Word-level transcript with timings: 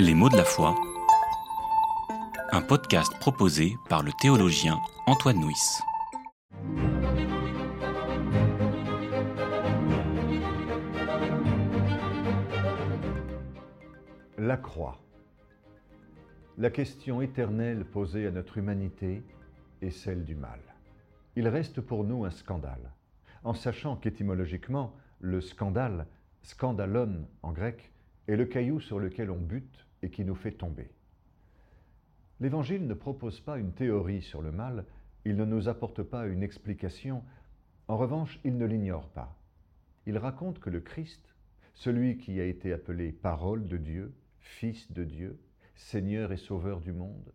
Les 0.00 0.14
mots 0.14 0.28
de 0.28 0.36
la 0.36 0.44
foi. 0.44 0.76
Un 2.52 2.62
podcast 2.62 3.12
proposé 3.18 3.74
par 3.88 4.04
le 4.04 4.12
théologien 4.12 4.78
Antoine 5.08 5.40
Nuis. 5.40 5.80
La 14.38 14.56
croix. 14.56 15.00
La 16.58 16.70
question 16.70 17.20
éternelle 17.20 17.84
posée 17.84 18.28
à 18.28 18.30
notre 18.30 18.56
humanité 18.56 19.24
est 19.82 19.90
celle 19.90 20.24
du 20.24 20.36
mal. 20.36 20.60
Il 21.34 21.48
reste 21.48 21.80
pour 21.80 22.04
nous 22.04 22.24
un 22.24 22.30
scandale, 22.30 22.92
en 23.42 23.52
sachant 23.52 23.96
qu'étymologiquement, 23.96 24.94
le 25.18 25.40
scandale, 25.40 26.06
scandalon 26.42 27.26
en 27.42 27.50
grec, 27.50 27.90
est 28.28 28.36
le 28.36 28.44
caillou 28.44 28.78
sur 28.78 29.00
lequel 29.00 29.32
on 29.32 29.38
bute 29.38 29.87
et 30.02 30.10
qui 30.10 30.24
nous 30.24 30.34
fait 30.34 30.52
tomber. 30.52 30.90
L'Évangile 32.40 32.86
ne 32.86 32.94
propose 32.94 33.40
pas 33.40 33.58
une 33.58 33.72
théorie 33.72 34.22
sur 34.22 34.42
le 34.42 34.52
mal, 34.52 34.84
il 35.24 35.36
ne 35.36 35.44
nous 35.44 35.68
apporte 35.68 36.02
pas 36.02 36.26
une 36.26 36.42
explication, 36.42 37.24
en 37.88 37.96
revanche, 37.96 38.38
il 38.44 38.56
ne 38.56 38.66
l'ignore 38.66 39.08
pas. 39.08 39.36
Il 40.06 40.18
raconte 40.18 40.60
que 40.60 40.70
le 40.70 40.80
Christ, 40.80 41.34
celui 41.74 42.18
qui 42.18 42.40
a 42.40 42.44
été 42.44 42.72
appelé 42.72 43.12
parole 43.12 43.66
de 43.66 43.76
Dieu, 43.76 44.14
Fils 44.40 44.90
de 44.92 45.04
Dieu, 45.04 45.40
Seigneur 45.74 46.32
et 46.32 46.36
Sauveur 46.36 46.80
du 46.80 46.92
monde, 46.92 47.32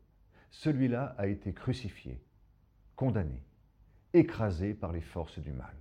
celui-là 0.51 1.15
a 1.17 1.27
été 1.27 1.53
crucifié, 1.53 2.21
condamné, 2.95 3.43
écrasé 4.13 4.73
par 4.73 4.91
les 4.91 5.01
forces 5.01 5.39
du 5.39 5.51
mal. 5.51 5.75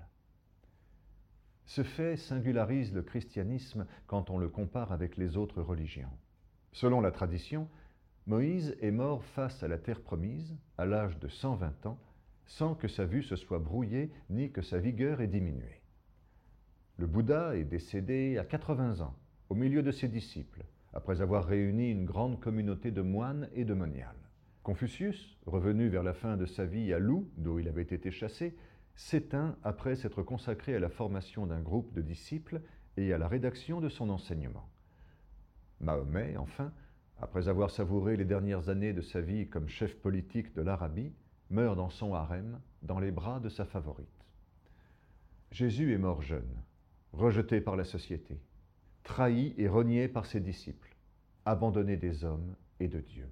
Ce 1.66 1.82
fait 1.82 2.16
singularise 2.16 2.92
le 2.92 3.02
christianisme 3.02 3.86
quand 4.06 4.30
on 4.30 4.38
le 4.38 4.48
compare 4.48 4.92
avec 4.92 5.16
les 5.16 5.36
autres 5.36 5.62
religions. 5.62 6.12
Selon 6.72 7.00
la 7.00 7.10
tradition, 7.10 7.68
Moïse 8.26 8.76
est 8.80 8.90
mort 8.90 9.24
face 9.24 9.62
à 9.62 9.68
la 9.68 9.78
terre 9.78 10.00
promise, 10.00 10.56
à 10.78 10.86
l'âge 10.86 11.18
de 11.18 11.28
120 11.28 11.86
ans, 11.86 11.98
sans 12.46 12.74
que 12.74 12.88
sa 12.88 13.04
vue 13.04 13.22
se 13.22 13.36
soit 13.36 13.58
brouillée 13.58 14.10
ni 14.30 14.50
que 14.50 14.62
sa 14.62 14.78
vigueur 14.78 15.20
ait 15.20 15.26
diminué. 15.26 15.82
Le 16.96 17.06
Bouddha 17.06 17.56
est 17.56 17.64
décédé 17.64 18.38
à 18.38 18.44
80 18.44 19.00
ans, 19.00 19.14
au 19.48 19.54
milieu 19.54 19.82
de 19.82 19.90
ses 19.90 20.08
disciples, 20.08 20.64
après 20.92 21.20
avoir 21.20 21.46
réuni 21.46 21.90
une 21.90 22.04
grande 22.04 22.40
communauté 22.40 22.90
de 22.90 23.02
moines 23.02 23.48
et 23.54 23.64
de 23.64 23.74
moniales. 23.74 24.16
Confucius, 24.62 25.36
revenu 25.46 25.88
vers 25.88 26.02
la 26.02 26.14
fin 26.14 26.36
de 26.36 26.46
sa 26.46 26.64
vie 26.64 26.92
à 26.92 26.98
Lou, 26.98 27.28
d'où 27.36 27.58
il 27.58 27.68
avait 27.68 27.82
été 27.82 28.10
chassé, 28.10 28.56
s'éteint 28.94 29.56
après 29.64 29.96
s'être 29.96 30.22
consacré 30.22 30.74
à 30.74 30.80
la 30.80 30.88
formation 30.88 31.46
d'un 31.46 31.60
groupe 31.60 31.92
de 31.92 32.02
disciples 32.02 32.62
et 32.96 33.12
à 33.12 33.18
la 33.18 33.28
rédaction 33.28 33.80
de 33.80 33.88
son 33.88 34.08
enseignement. 34.10 34.71
Mahomet, 35.82 36.36
enfin, 36.36 36.72
après 37.20 37.48
avoir 37.48 37.70
savouré 37.70 38.16
les 38.16 38.24
dernières 38.24 38.68
années 38.68 38.92
de 38.92 39.02
sa 39.02 39.20
vie 39.20 39.48
comme 39.48 39.68
chef 39.68 39.96
politique 39.96 40.54
de 40.54 40.62
l'Arabie, 40.62 41.12
meurt 41.50 41.76
dans 41.76 41.90
son 41.90 42.14
harem, 42.14 42.60
dans 42.82 42.98
les 42.98 43.10
bras 43.10 43.40
de 43.40 43.48
sa 43.48 43.64
favorite. 43.64 44.08
Jésus 45.50 45.92
est 45.92 45.98
mort 45.98 46.22
jeune, 46.22 46.62
rejeté 47.12 47.60
par 47.60 47.76
la 47.76 47.84
société, 47.84 48.40
trahi 49.02 49.54
et 49.58 49.68
renié 49.68 50.08
par 50.08 50.26
ses 50.26 50.40
disciples, 50.40 50.96
abandonné 51.44 51.96
des 51.96 52.24
hommes 52.24 52.56
et 52.80 52.88
de 52.88 53.00
Dieu. 53.00 53.28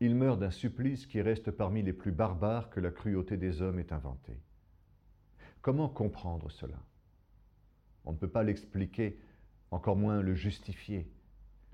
Il 0.00 0.14
meurt 0.14 0.38
d'un 0.38 0.50
supplice 0.50 1.06
qui 1.06 1.22
reste 1.22 1.50
parmi 1.50 1.82
les 1.82 1.92
plus 1.92 2.12
barbares 2.12 2.70
que 2.70 2.80
la 2.80 2.90
cruauté 2.90 3.36
des 3.36 3.62
hommes 3.62 3.78
ait 3.78 3.92
inventé. 3.92 4.40
Comment 5.60 5.88
comprendre 5.88 6.50
cela? 6.50 6.78
On 8.04 8.12
ne 8.12 8.18
peut 8.18 8.28
pas 8.28 8.42
l'expliquer, 8.42 9.18
encore 9.70 9.96
moins 9.96 10.20
le 10.20 10.34
justifier. 10.34 11.08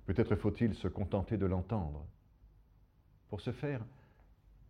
Peut-être 0.08 0.36
faut-il 0.36 0.72
se 0.72 0.88
contenter 0.88 1.36
de 1.36 1.44
l'entendre. 1.44 2.06
Pour 3.28 3.42
ce 3.42 3.52
faire, 3.52 3.84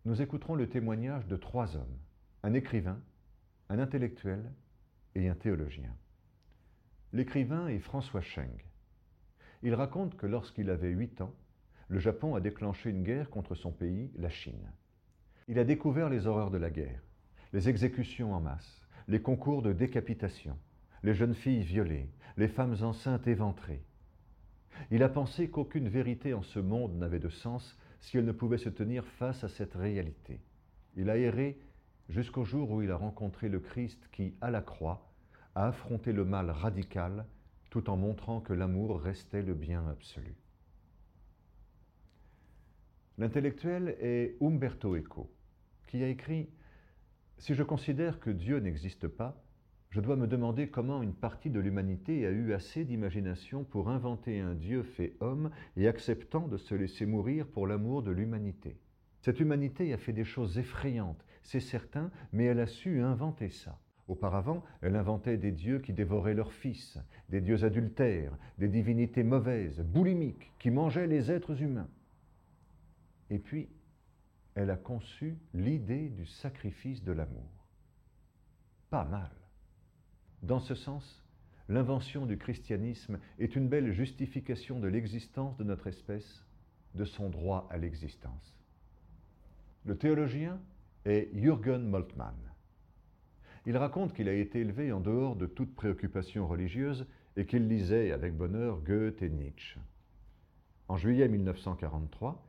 nous 0.03 0.21
écouterons 0.21 0.53
le 0.53 0.67
témoignage 0.67 1.27
de 1.27 1.37
trois 1.37 1.77
hommes, 1.77 1.97
un 2.43 2.53
écrivain, 2.53 2.99
un 3.69 3.79
intellectuel 3.79 4.51
et 5.15 5.29
un 5.29 5.35
théologien. 5.35 5.95
L'écrivain 7.13 7.69
est 7.69 7.79
François 7.79 8.19
Cheng. 8.19 8.51
Il 9.63 9.75
raconte 9.75 10.17
que 10.17 10.25
lorsqu'il 10.27 10.69
avait 10.69 10.89
huit 10.89 11.21
ans, 11.21 11.33
le 11.87 11.99
Japon 11.99 12.35
a 12.35 12.41
déclenché 12.41 12.89
une 12.89 13.03
guerre 13.03 13.29
contre 13.29 13.55
son 13.55 13.71
pays, 13.71 14.11
la 14.17 14.29
Chine. 14.29 14.73
Il 15.47 15.57
a 15.57 15.63
découvert 15.63 16.09
les 16.09 16.27
horreurs 16.27 16.51
de 16.51 16.57
la 16.57 16.69
guerre, 16.69 17.01
les 17.53 17.69
exécutions 17.69 18.33
en 18.33 18.41
masse, 18.41 18.81
les 19.07 19.21
concours 19.21 19.61
de 19.61 19.71
décapitation, 19.71 20.59
les 21.01 21.13
jeunes 21.13 21.33
filles 21.33 21.63
violées, 21.63 22.11
les 22.35 22.49
femmes 22.49 22.75
enceintes 22.81 23.27
éventrées. 23.27 23.85
Il 24.91 25.03
a 25.03 25.09
pensé 25.09 25.49
qu'aucune 25.49 25.89
vérité 25.89 26.33
en 26.33 26.41
ce 26.41 26.59
monde 26.59 26.97
n'avait 26.97 27.19
de 27.19 27.29
sens 27.29 27.77
si 27.99 28.17
elle 28.17 28.25
ne 28.25 28.31
pouvait 28.31 28.57
se 28.57 28.69
tenir 28.69 29.05
face 29.05 29.43
à 29.43 29.49
cette 29.49 29.73
réalité. 29.73 30.39
Il 30.95 31.09
a 31.09 31.17
erré 31.17 31.59
jusqu'au 32.07 32.43
jour 32.43 32.71
où 32.71 32.81
il 32.81 32.91
a 32.91 32.95
rencontré 32.95 33.49
le 33.49 33.59
Christ 33.59 34.09
qui, 34.11 34.33
à 34.41 34.51
la 34.51 34.61
croix, 34.61 35.11
a 35.55 35.67
affronté 35.67 36.11
le 36.11 36.25
mal 36.25 36.49
radical 36.49 37.25
tout 37.69 37.89
en 37.89 37.97
montrant 37.97 38.41
que 38.41 38.53
l'amour 38.53 38.99
restait 38.99 39.43
le 39.43 39.53
bien 39.53 39.87
absolu. 39.87 40.35
L'intellectuel 43.17 43.97
est 43.99 44.37
Umberto 44.41 44.95
Eco, 44.95 45.29
qui 45.87 46.03
a 46.03 46.07
écrit 46.07 46.49
si 47.37 47.53
je 47.53 47.63
considère 47.63 48.19
que 48.19 48.29
Dieu 48.29 48.59
n'existe 48.59 49.07
pas, 49.07 49.41
je 49.89 50.01
dois 50.01 50.15
me 50.15 50.27
demander 50.27 50.69
comment 50.69 51.01
une 51.01 51.15
partie 51.15 51.49
de 51.49 51.59
l'humanité 51.59 52.27
a 52.27 52.29
eu 52.29 52.53
assez 52.53 52.85
d'imagination 52.85 53.63
pour 53.63 53.89
inventer 53.89 54.39
un 54.39 54.53
Dieu 54.53 54.83
fait 54.83 55.15
homme 55.19 55.49
et 55.77 55.87
acceptant 55.87 56.47
de 56.47 56.57
se 56.57 56.75
laisser 56.75 57.07
mourir 57.07 57.47
pour 57.47 57.65
l'amour 57.65 58.03
de 58.03 58.11
l'humanité. 58.11 58.77
Cette 59.21 59.39
humanité 59.39 59.91
a 59.91 59.97
fait 59.97 60.13
des 60.13 60.25
choses 60.25 60.59
effrayantes, 60.59 61.25
c'est 61.41 61.59
certain, 61.59 62.11
mais 62.31 62.45
elle 62.45 62.59
a 62.59 62.67
su 62.67 63.01
inventer 63.01 63.49
ça. 63.49 63.79
Auparavant, 64.07 64.63
elle 64.81 64.95
inventait 64.95 65.37
des 65.37 65.51
dieux 65.51 65.79
qui 65.79 65.93
dévoraient 65.93 66.33
leurs 66.33 66.53
fils, 66.53 66.99
des 67.29 67.41
dieux 67.41 67.63
adultères, 67.63 68.37
des 68.57 68.67
divinités 68.67 69.23
mauvaises, 69.23 69.81
boulimiques, 69.81 70.51
qui 70.59 70.69
mangeaient 70.69 71.07
les 71.07 71.31
êtres 71.31 71.61
humains. 71.61 71.89
Et 73.29 73.39
puis, 73.39 73.69
elle 74.53 74.71
a 74.71 74.77
conçu 74.77 75.37
l'idée 75.53 76.09
du 76.09 76.25
sacrifice 76.25 77.03
de 77.03 77.11
l'amour. 77.11 77.67
Pas 78.89 79.05
mal. 79.05 79.38
Dans 80.43 80.59
ce 80.59 80.75
sens, 80.75 81.23
l'invention 81.67 82.25
du 82.25 82.37
christianisme 82.37 83.19
est 83.39 83.55
une 83.55 83.67
belle 83.67 83.91
justification 83.91 84.79
de 84.79 84.87
l'existence 84.87 85.57
de 85.57 85.63
notre 85.63 85.87
espèce, 85.87 86.45
de 86.95 87.05
son 87.05 87.29
droit 87.29 87.67
à 87.69 87.77
l'existence. 87.77 88.55
Le 89.85 89.97
théologien 89.97 90.59
est 91.05 91.29
Jürgen 91.33 91.87
Moltmann. 91.87 92.35
Il 93.65 93.77
raconte 93.77 94.13
qu'il 94.13 94.29
a 94.29 94.33
été 94.33 94.59
élevé 94.59 94.91
en 94.91 94.99
dehors 94.99 95.35
de 95.35 95.45
toute 95.45 95.75
préoccupation 95.75 96.47
religieuse 96.47 97.05
et 97.35 97.45
qu'il 97.45 97.67
lisait 97.67 98.11
avec 98.11 98.35
bonheur 98.35 98.81
Goethe 98.81 99.21
et 99.21 99.29
Nietzsche. 99.29 99.79
En 100.87 100.97
juillet 100.97 101.27
1943, 101.27 102.43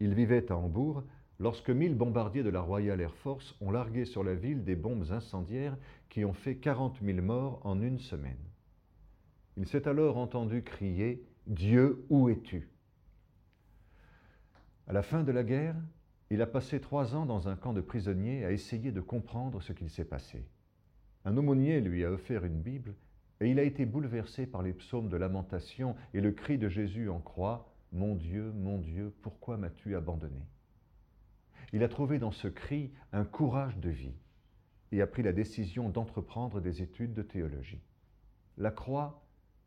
il 0.00 0.14
vivait 0.14 0.50
à 0.50 0.56
Hambourg 0.56 1.04
lorsque 1.38 1.70
mille 1.70 1.94
bombardiers 1.94 2.42
de 2.42 2.50
la 2.50 2.60
Royal 2.60 3.00
Air 3.00 3.14
Force 3.14 3.54
ont 3.60 3.70
largué 3.70 4.04
sur 4.04 4.22
la 4.22 4.34
ville 4.34 4.64
des 4.64 4.76
bombes 4.76 5.10
incendiaires 5.10 5.76
qui 6.08 6.24
ont 6.24 6.32
fait 6.32 6.56
40 6.56 6.98
000 7.02 7.20
morts 7.22 7.60
en 7.64 7.80
une 7.80 7.98
semaine. 7.98 8.38
Il 9.56 9.66
s'est 9.66 9.88
alors 9.88 10.16
entendu 10.16 10.62
crier 10.62 11.24
Dieu, 11.46 12.04
où 12.08 12.28
es-tu? 12.28 12.68
À 14.86 14.92
la 14.92 15.02
fin 15.02 15.22
de 15.22 15.32
la 15.32 15.44
guerre, 15.44 15.76
il 16.30 16.42
a 16.42 16.46
passé 16.46 16.80
trois 16.80 17.14
ans 17.14 17.26
dans 17.26 17.48
un 17.48 17.56
camp 17.56 17.72
de 17.72 17.80
prisonniers 17.80 18.44
à 18.44 18.52
essayer 18.52 18.92
de 18.92 19.00
comprendre 19.00 19.62
ce 19.62 19.72
qu'il 19.72 19.90
s'est 19.90 20.04
passé. 20.04 20.46
Un 21.24 21.36
aumônier 21.36 21.80
lui 21.80 22.04
a 22.04 22.10
offert 22.10 22.44
une 22.44 22.60
Bible 22.60 22.94
et 23.40 23.50
il 23.50 23.58
a 23.58 23.62
été 23.62 23.86
bouleversé 23.86 24.46
par 24.46 24.62
les 24.62 24.72
psaumes 24.72 25.08
de 25.08 25.16
lamentation 25.16 25.96
et 26.12 26.20
le 26.20 26.32
cri 26.32 26.58
de 26.58 26.68
Jésus 26.68 27.08
en 27.08 27.20
croix 27.20 27.72
Mon 27.92 28.14
Dieu, 28.14 28.52
mon 28.52 28.78
Dieu, 28.78 29.14
pourquoi 29.22 29.56
m'as-tu 29.56 29.96
abandonné? 29.96 30.46
Il 31.74 31.82
a 31.82 31.88
trouvé 31.88 32.20
dans 32.20 32.30
ce 32.30 32.46
cri 32.46 32.92
un 33.12 33.24
courage 33.24 33.78
de 33.78 33.90
vie 33.90 34.14
et 34.92 35.02
a 35.02 35.08
pris 35.08 35.24
la 35.24 35.32
décision 35.32 35.88
d'entreprendre 35.88 36.60
des 36.60 36.82
études 36.82 37.14
de 37.14 37.22
théologie. 37.22 37.82
La 38.58 38.70
croix 38.70 39.26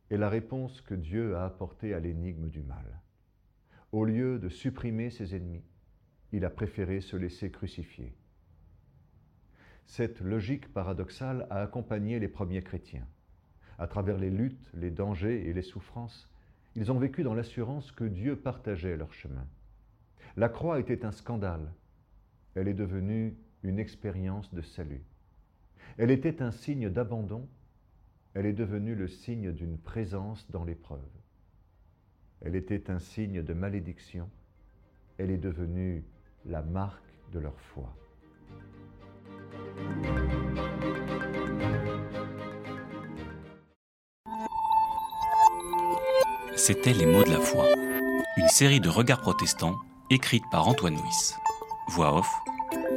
est 0.09 0.15
la 0.15 0.29
réponse 0.29 0.79
que 0.79 0.93
Dieu 0.93 1.35
a 1.35 1.43
apportée 1.43 1.93
à 1.93 1.99
l'énigme 1.99 2.47
du 2.47 2.61
mal. 2.61 3.01
Au 3.91 4.05
lieu 4.05 4.39
de 4.39 4.47
supprimer 4.47 5.09
ses 5.09 5.35
ennemis, 5.35 5.65
il 6.31 6.45
a 6.45 6.49
préféré 6.49 7.01
se 7.01 7.17
laisser 7.17 7.51
crucifier. 7.51 8.15
Cette 9.85 10.21
logique 10.21 10.71
paradoxale 10.71 11.45
a 11.49 11.61
accompagné 11.61 12.19
les 12.19 12.29
premiers 12.29 12.63
chrétiens. 12.63 13.07
À 13.77 13.87
travers 13.87 14.17
les 14.17 14.31
luttes, 14.31 14.71
les 14.73 14.91
dangers 14.91 15.49
et 15.49 15.51
les 15.51 15.61
souffrances, 15.61 16.29
ils 16.75 16.89
ont 16.89 16.99
vécu 16.99 17.23
dans 17.23 17.33
l'assurance 17.33 17.91
que 17.91 18.05
Dieu 18.05 18.37
partageait 18.37 18.95
leur 18.95 19.13
chemin. 19.13 19.45
La 20.37 20.47
croix 20.47 20.79
était 20.79 21.03
un 21.03 21.11
scandale, 21.11 21.73
elle 22.57 22.67
est 22.67 22.73
devenue 22.73 23.37
une 23.61 23.77
expérience 23.77 24.51
de 24.51 24.61
salut. 24.61 25.03
Elle 25.97 26.09
était 26.09 26.41
un 26.41 26.51
signe 26.51 26.89
d'abandon, 26.89 27.47
elle 28.33 28.47
est 28.47 28.53
devenue 28.53 28.95
le 28.95 29.07
signe 29.07 29.51
d'une 29.51 29.77
présence 29.77 30.49
dans 30.49 30.63
l'épreuve. 30.63 31.07
Elle 32.41 32.55
était 32.55 32.89
un 32.89 32.97
signe 32.97 33.43
de 33.43 33.53
malédiction. 33.53 34.29
Elle 35.19 35.29
est 35.29 35.37
devenue 35.37 36.03
la 36.45 36.63
marque 36.63 37.03
de 37.31 37.39
leur 37.39 37.59
foi. 37.59 37.95
C'était 46.55 46.93
Les 46.93 47.05
mots 47.05 47.23
de 47.23 47.29
la 47.29 47.39
foi, 47.39 47.67
une 48.37 48.47
série 48.49 48.79
de 48.79 48.89
regards 48.89 49.21
protestants 49.21 49.75
écrite 50.09 50.43
par 50.51 50.67
Antoine 50.67 50.95
Nuis. 50.95 51.33
Voix 51.89 52.17
off, 52.17 52.46